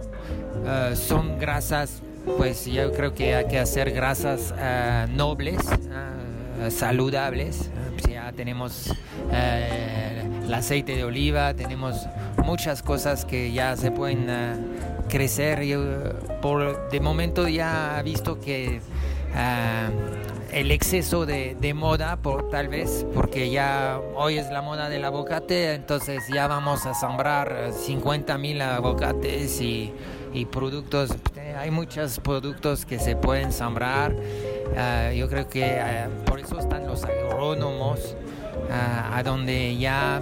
[0.65, 2.01] uh, son grasas,
[2.39, 4.55] pues yo creo que hay que hacer grasas
[5.11, 5.59] nobles,
[6.69, 7.71] saludables,
[8.09, 8.95] ya tenemos
[10.51, 12.09] el aceite de oliva, tenemos
[12.45, 14.27] muchas cosas que ya se pueden
[15.09, 15.63] crecer.
[15.63, 15.81] Yo,
[16.43, 18.81] por, de momento ya ha visto que
[19.33, 24.89] uh, el exceso de, de, moda, por, tal vez, porque ya hoy es la moda
[24.89, 29.93] del aguacate, entonces ya vamos a sembrar 50 mil aguacates y,
[30.33, 31.11] y, productos.
[31.57, 34.17] Hay muchos productos que se pueden sembrar
[34.77, 35.81] Ah, yo creo que
[36.27, 38.15] por eso están los agrónomos,
[38.71, 40.21] a donde ya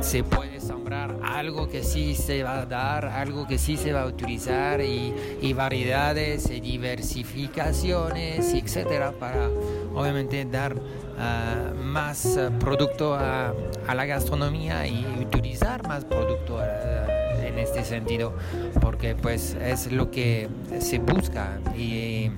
[0.00, 4.02] se puede sembrar algo que sí se va a dar, algo que sí se va
[4.02, 5.12] a utilizar y,
[5.52, 9.48] variedades y diversificaciones, etcétera, para
[9.94, 10.76] obviamente dar
[11.18, 13.54] ah, más ah, producto a,
[13.92, 17.06] la gastronomía y utilizar más producto ah,
[17.42, 18.34] en este sentido,
[18.80, 20.48] porque pues es lo que
[20.80, 22.30] se busca y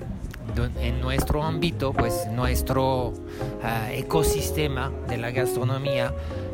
[0.81, 3.13] en nuestro ámbito, pues nuestro
[3.63, 6.13] ah, ecosistema de la gastronomía,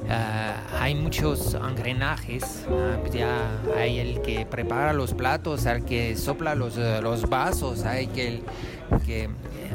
[0.09, 6.55] ah, hay muchos engranajes, ah, ya hay el que prepara los platos, el que sopla
[6.55, 8.41] los, eh, los vasos, hay que,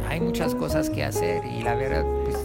[0.08, 2.36] hay muchas cosas que hacer y la verdad pues,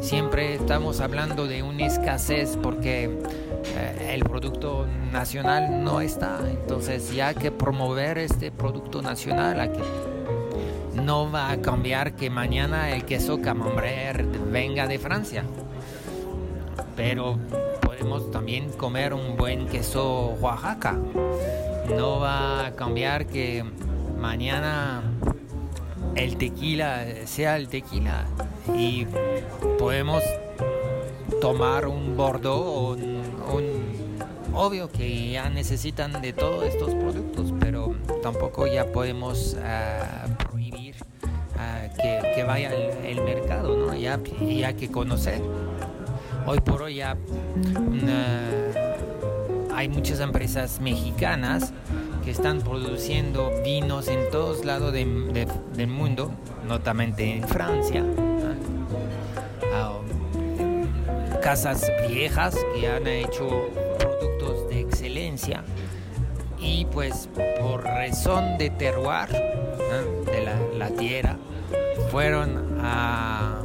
[0.00, 7.28] siempre estamos hablando de una escasez porque eh, el producto nacional no está, entonces ya
[7.28, 10.13] hay que promover este producto nacional, hay que
[10.94, 15.44] no va a cambiar que mañana el queso camembert venga de Francia.
[16.96, 17.38] Pero
[17.80, 20.98] podemos también comer un buen queso Oaxaca.
[21.96, 23.64] No va a cambiar que
[24.18, 25.02] mañana
[26.14, 28.24] el tequila sea el tequila.
[28.76, 29.06] Y
[29.78, 30.22] podemos
[31.40, 32.96] tomar un Bordeaux o
[33.56, 33.74] un,
[34.54, 40.26] obvio que ya necesitan de todos estos productos, pero tampoco ya podemos ah,
[41.64, 41.88] ah,
[42.34, 42.70] que, vaya
[43.04, 43.94] el, mercado, ¿no?
[43.94, 44.18] Ya,
[44.74, 45.40] que conocer.
[46.46, 47.16] Hoy por hoy ya
[49.74, 51.72] hay muchas empresas mexicanas
[52.24, 56.30] que están produciendo vinos en todos lados de- de- del mundo,
[56.66, 58.02] notamente en Francia.
[58.02, 58.14] ¿no?
[59.74, 59.98] Ah,
[61.42, 63.48] casas viejas que han hecho
[63.98, 65.62] productos de excelencia
[66.58, 67.28] y pues
[67.60, 71.36] por razón de terroir de la tierra
[72.14, 73.60] fueron a,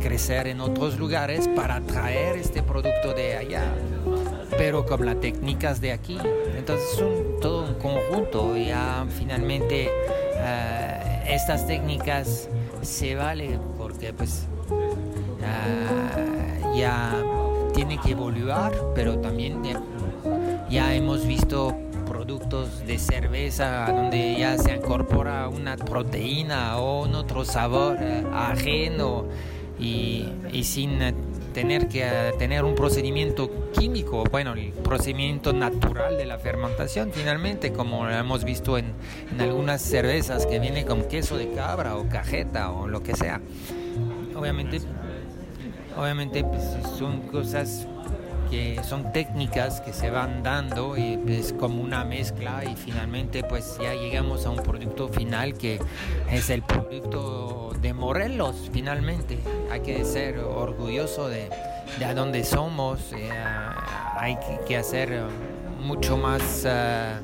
[0.00, 3.62] crecer en otros lugares para traer este producto de allá
[4.56, 6.16] pero con las técnicas de aquí.
[6.56, 8.56] Entonces es un- todo un conjunto.
[8.56, 12.48] Ya finalmente eh, estas técnicas
[12.80, 14.46] se valen porque pues
[15.44, 17.14] ah, ya
[17.74, 19.62] tiene que evolucionar, pero también
[20.70, 21.76] ya hemos visto
[22.28, 29.24] productos de cerveza donde ya se incorpora una proteína o un otro sabor eh, ajeno
[29.80, 30.28] y,
[30.62, 31.14] sin eh,
[31.54, 37.72] tener que eh, tener un procedimiento químico, bueno, el procedimiento natural de la fermentación finalmente,
[37.72, 38.92] como hemos visto en,
[39.32, 43.40] en algunas cervezas que viene con queso de cabra o cajeta o lo que sea.
[44.36, 44.80] Obviamente
[45.96, 46.62] obviamente pues,
[46.98, 47.86] son cosas
[48.50, 53.78] que son técnicas que se van dando y es como una mezcla y finalmente pues
[53.80, 55.80] ya llegamos a un producto final que
[56.30, 59.38] es el producto de Morelos finalmente.
[59.70, 61.50] Hay que ser orgulloso de,
[61.98, 63.30] de a dónde somos eh,
[64.16, 65.22] hay que, hacer
[65.80, 67.14] mucho más eh,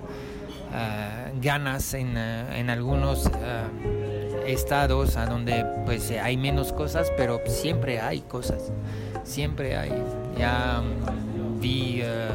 [0.72, 3.30] eh, ganas en, en algunos
[4.46, 8.72] estados a donde pues hay menos cosas pero siempre hay cosas
[9.24, 9.92] siempre hay
[10.38, 10.82] ya
[11.60, 12.28] vi eh,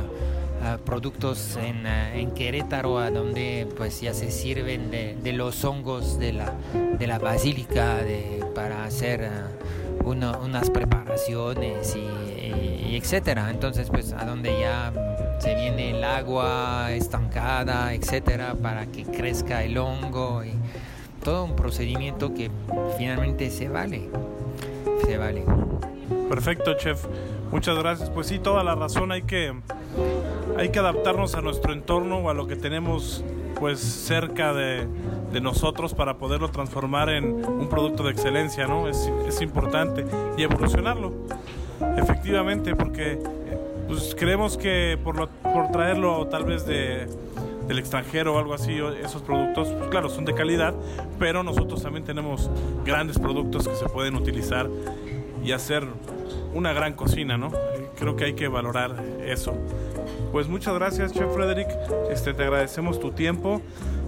[0.64, 6.18] eh, productos en, eh, en Querétaro a donde pues ya se sirven de, los hongos
[6.20, 6.54] de la,
[6.98, 9.30] de la basílica de- para hacer
[10.04, 13.50] unas preparaciones y, y- y etcétera.
[13.52, 14.92] Entonces pues a donde ya
[15.40, 20.52] se viene el agua estancada etcétera para que crezca el hongo y
[21.24, 22.50] todo un procedimiento que
[22.98, 24.10] finalmente se vale
[25.06, 25.44] se vale
[26.30, 27.06] Perfecto, chef.
[27.52, 28.10] Muchas gracias.
[28.10, 29.12] Pues sí, toda la razón.
[29.12, 29.54] Hay que,
[30.58, 33.24] hay que adaptarnos a nuestro entorno o a lo que tenemos
[33.60, 34.88] pues cerca de,
[35.34, 38.88] de nosotros para poderlo transformar en un producto de excelencia, ¿no?
[38.88, 40.06] Es, es importante
[40.38, 41.12] y evolucionarlo.
[41.98, 43.20] Efectivamente, porque
[43.88, 47.08] pues, creemos que por, lo- por traerlo tal vez de,
[47.68, 50.74] del extranjero o algo así, esos productos, pues, claro, son de calidad,
[51.18, 52.50] pero nosotros también tenemos
[52.86, 54.70] grandes productos que se pueden utilizar
[55.44, 55.88] y hacer
[56.54, 57.52] una gran cocina, ¿no?
[57.98, 59.54] Creo que hay que valorar eso.
[60.32, 61.68] Pues muchas gracias, Chef Frederick.
[62.12, 63.62] Este, te agradecemos tu tiempo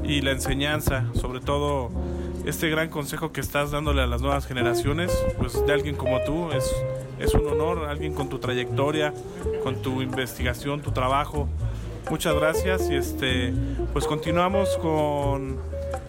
[0.04, 1.89] y la enseñanza, sobre todo
[2.46, 6.52] este gran consejo que estás dándole a las nuevas generaciones, pues de alguien como tú,
[6.52, 6.72] es,
[7.20, 9.13] es un honor, alguien con tu trayectoria,
[9.63, 11.48] con tu investigación, tu trabajo.
[12.10, 13.54] Muchas gracias y este,
[13.94, 15.58] pues continuamos con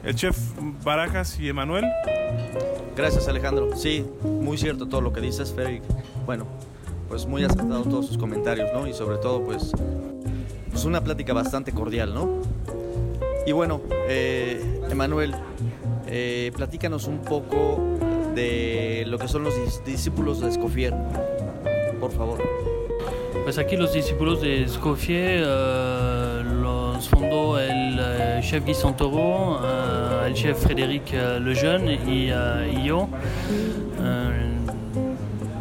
[0.05, 0.37] el chef
[0.83, 1.85] Barajas y Emanuel.
[2.97, 3.71] Gracias Alejandro.
[3.77, 5.83] Sí, muy cierto todo lo que dices, Frederick.
[6.27, 6.47] Bueno,
[7.09, 8.87] pues muy acertado todos sus comentarios, ¿no?
[8.87, 9.73] Y sobre todo, pues,
[10.71, 12.29] pues una plática bastante cordial, ¿no?
[13.47, 15.35] Y bueno, eh, Emanuel,
[16.07, 17.81] eh, platícanos un poco
[18.35, 20.95] de lo que son los dis- discípulos de Escofier,
[22.01, 22.41] por favor.
[23.45, 29.59] Pues aquí los discípulos de Escoffier eh, los fundó el eh, chef Guy Santoro,
[30.27, 32.29] el chef Frédéric eh, Lejeune y,
[32.85, 33.09] yo.
[34.01, 34.49] Eh,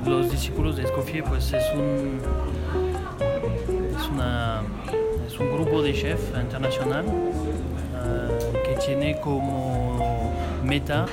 [0.05, 2.19] los discípulos de Escoffier pues es un,
[5.27, 10.33] es, un grupo de chef internacional eh, que tiene como
[10.63, 11.05] meta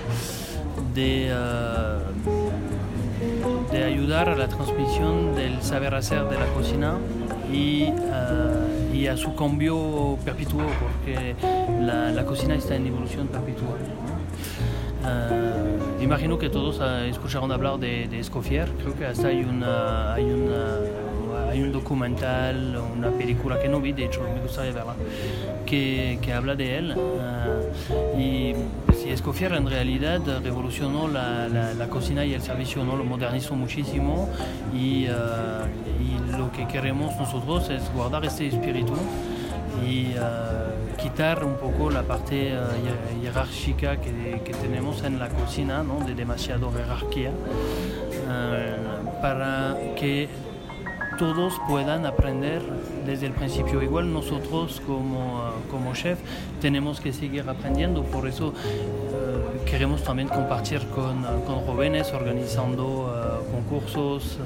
[0.95, 1.29] de...
[1.31, 1.99] eh,
[3.71, 6.95] de ayudar a la transmisión del saber hacer de la cocina
[7.53, 7.93] y, eh,
[8.99, 11.37] y a su cambio perpetuo, porque
[11.81, 13.77] la, la cocina está en evolución perpetua.
[15.07, 20.15] Eh, imagino que todos eh, escucharon hablar de, de Escoffier, creo que hasta hay, una,
[20.15, 20.79] hay, una-
[21.51, 24.95] hay un documental, una película que no vi, de hecho me gustaría verla,
[25.65, 26.95] que, que habla de él.
[28.19, 28.55] eh,
[29.07, 32.97] y Escoffier en realidad revolucionó la, la- la cocina y el servicio, ¿no?
[32.97, 34.29] lo modernizó muchísimo
[34.75, 35.88] y, lo
[36.59, 38.93] que queremos nosotros es guardar este espíritu
[39.87, 40.17] y eh,
[41.01, 46.05] quitar un poco la parte hier- jerárquica que, tenemos en la cocina, ¿no?
[46.05, 48.77] de demasiado jerarquía, eh,
[49.23, 50.29] para que
[51.17, 52.61] todos puedan aprender
[53.07, 53.81] desde el principio.
[53.81, 56.19] Igual nosotros como, como chef
[56.61, 58.53] tenemos que seguir aprendiendo, por eso
[59.71, 64.39] queremos también compartir con, eh, con jóvenes organizando eh, concursos,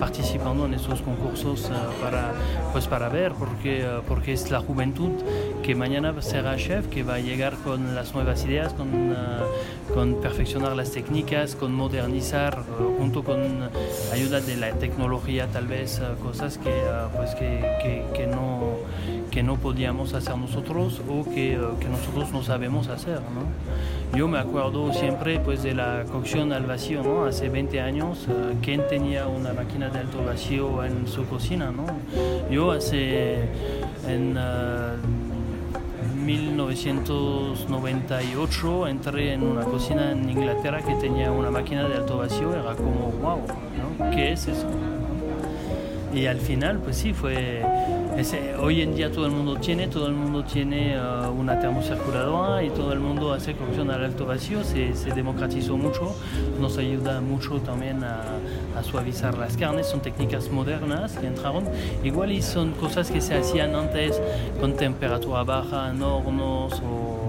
[0.00, 2.32] participando en estos concursos eh, para,
[2.72, 5.10] pues para ver, porque, eh, porque es la juventud
[5.62, 9.14] que mañana será chef, que va a llegar con las nuevas ideas, con,
[9.94, 12.62] con perfeccionar las técnicas, con modernizar,
[12.98, 13.68] junto con
[14.12, 16.72] ayuda de la tecnología tal vez, cosas que,
[17.16, 18.71] pues que- que no,
[19.32, 23.18] que no podíamos hacer nosotros o que, eh, que nosotros no sabemos hacer.
[23.18, 23.46] ¿no?
[24.16, 27.24] Yo me acuerdo siempre pues, de la cocción al vacío, ¿no?
[27.24, 31.72] hace 20 años, eh, ¿quién tenía una máquina de alto vacío en su cocina?
[31.72, 31.86] ¿no?
[32.50, 33.44] Yo hace
[34.06, 34.96] en eh,
[36.26, 42.74] 1998 entré en una cocina en Inglaterra que tenía una máquina de alto vacío, era
[42.74, 43.40] como, wow,
[43.98, 44.10] ¿no?
[44.10, 44.66] ¿qué es eso?
[46.14, 47.62] Y al final, pues sí, fue...
[48.16, 51.00] ese- hoy en día todo el mundo tiene, todo el mundo tiene eh,
[51.36, 56.14] una termocirculadora y todo el mundo hace cocción al alto vacío, se, democratizó mucho,
[56.60, 58.20] nos ayuda mucho también a,
[58.78, 61.64] a suavizar las carnes, son técnicas modernas que entraron,
[62.04, 64.20] igual y son cosas que se hacían antes
[64.60, 67.21] con temperatura baja en hornos o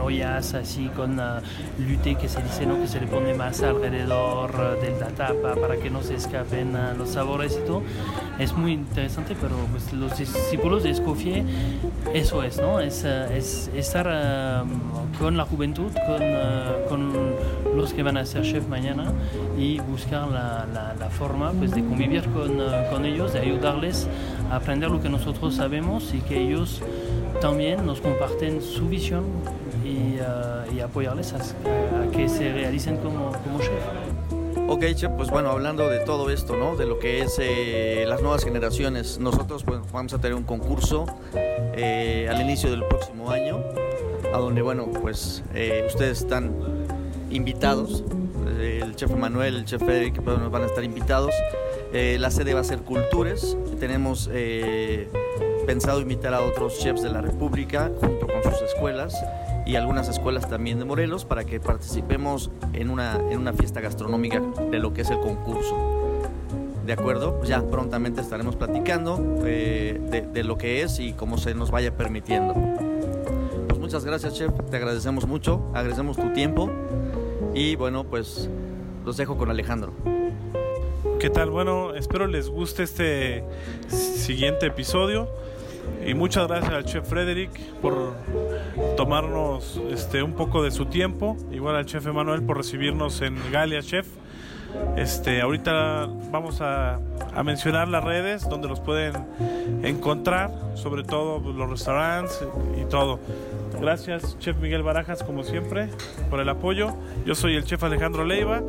[0.00, 1.40] ollas así con uh,
[1.78, 2.80] lute que se dice ¿no?
[2.80, 6.74] que se le pone más alrededor uh, de la tapa para que no se escapen
[6.74, 7.82] uh, los sabores y todo
[8.38, 11.44] es muy interesante pero pues, los discípulos de Escoffier
[12.14, 17.34] eso es no es, uh, es estar uh, con la juventud con, uh, con
[17.76, 19.12] los que van a ser chef mañana
[19.58, 24.08] y buscar la, la- la forma pues, de convivir con, uh, con ellos de ayudarles
[24.50, 26.82] a aprender lo que nosotros sabemos y que ellos
[27.40, 29.24] también nos comparten su visión
[29.90, 33.70] y, uh, y apoyarles a, a que se realicen como, como chef.
[34.68, 36.76] Ok, Chef, pues bueno, hablando de todo esto, ¿no?
[36.76, 41.06] De lo que es eh, las nuevas generaciones, nosotros pues, vamos a tener un concurso
[41.34, 43.64] eh, al inicio del próximo año,
[44.32, 46.52] a donde, bueno, pues eh, ustedes están
[47.30, 48.04] invitados,
[48.60, 51.34] eh, el Chef Manuel, el Chef Frederick pues, van a estar invitados.
[51.92, 55.08] Eh, la sede va a ser Cultures, tenemos eh,
[55.66, 59.20] pensado invitar a otros chefs de la República junto con sus escuelas
[59.70, 64.42] y algunas escuelas también de Morelos para que participemos en una, en una fiesta gastronómica
[64.68, 65.76] de lo que es el concurso.
[66.84, 67.36] ¿De acuerdo?
[67.36, 71.70] Pues ya prontamente estaremos platicando eh, de, de lo que es y cómo se nos
[71.70, 72.54] vaya permitiendo.
[73.68, 74.50] Pues muchas gracias, chef.
[74.70, 76.68] Te agradecemos mucho, agradecemos tu tiempo
[77.54, 78.50] y bueno, pues
[79.04, 79.92] los dejo con Alejandro.
[81.20, 81.50] ¿Qué tal?
[81.50, 83.44] Bueno, espero les guste este
[83.86, 85.28] siguiente episodio.
[86.06, 88.14] Y muchas gracias al chef Frederick por
[88.96, 91.36] tomarnos este, un poco de su tiempo.
[91.52, 94.06] Igual al chef Emanuel por recibirnos en Galia Chef.
[94.96, 97.00] Este, ahorita vamos a,
[97.34, 99.14] a mencionar las redes donde los pueden
[99.82, 102.44] encontrar, sobre todo pues, los restaurantes
[102.80, 103.18] y todo.
[103.80, 105.88] Gracias, Chef Miguel Barajas, como siempre,
[106.28, 106.92] por el apoyo.
[107.24, 108.62] Yo soy el Chef Alejandro Leiva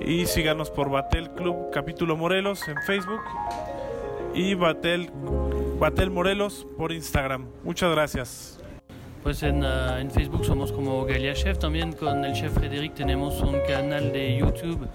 [0.00, 3.22] y síganos por Batel Club Capítulo Morelos en Facebook
[4.34, 5.10] y Batel,
[5.78, 7.46] Batel Morelos por Instagram.
[7.62, 8.60] Muchas gracias.
[9.22, 13.40] Pues en, uh, en, Facebook somos como Galia Chef, también con el chef Frederic tenemos
[13.42, 14.88] un canal de YouTube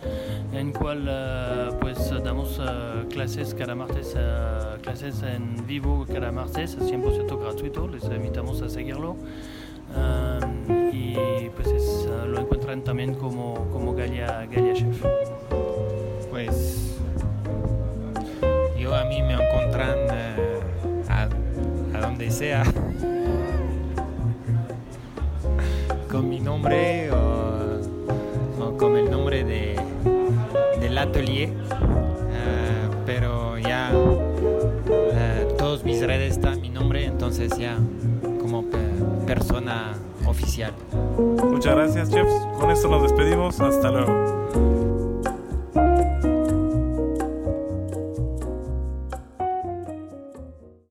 [0.53, 4.15] en cual uh, pues damos uh, clases cada martes,
[4.81, 9.17] clases en vivo cada martes, 100% gratuito, les invitamos a seguirlo.
[9.95, 15.03] Um, y pues es lo encuentran también como, como Galia, Galia Chef.
[16.31, 16.97] Pues
[18.83, 20.59] yo a mí me encuentran eh,
[22.13, 22.63] donde sea
[26.11, 29.75] con mi nombre o, con el nombre de,
[30.79, 37.77] del atelier, Eh, pero ya eh, todos mis redes están mi nombre, entonces ya
[38.39, 38.77] como pe-
[39.25, 39.93] persona
[40.27, 40.71] oficial.
[41.49, 42.33] Muchas gracias, chefs.
[42.59, 43.59] Con esto nos despedimos.
[43.59, 44.42] Hasta luego.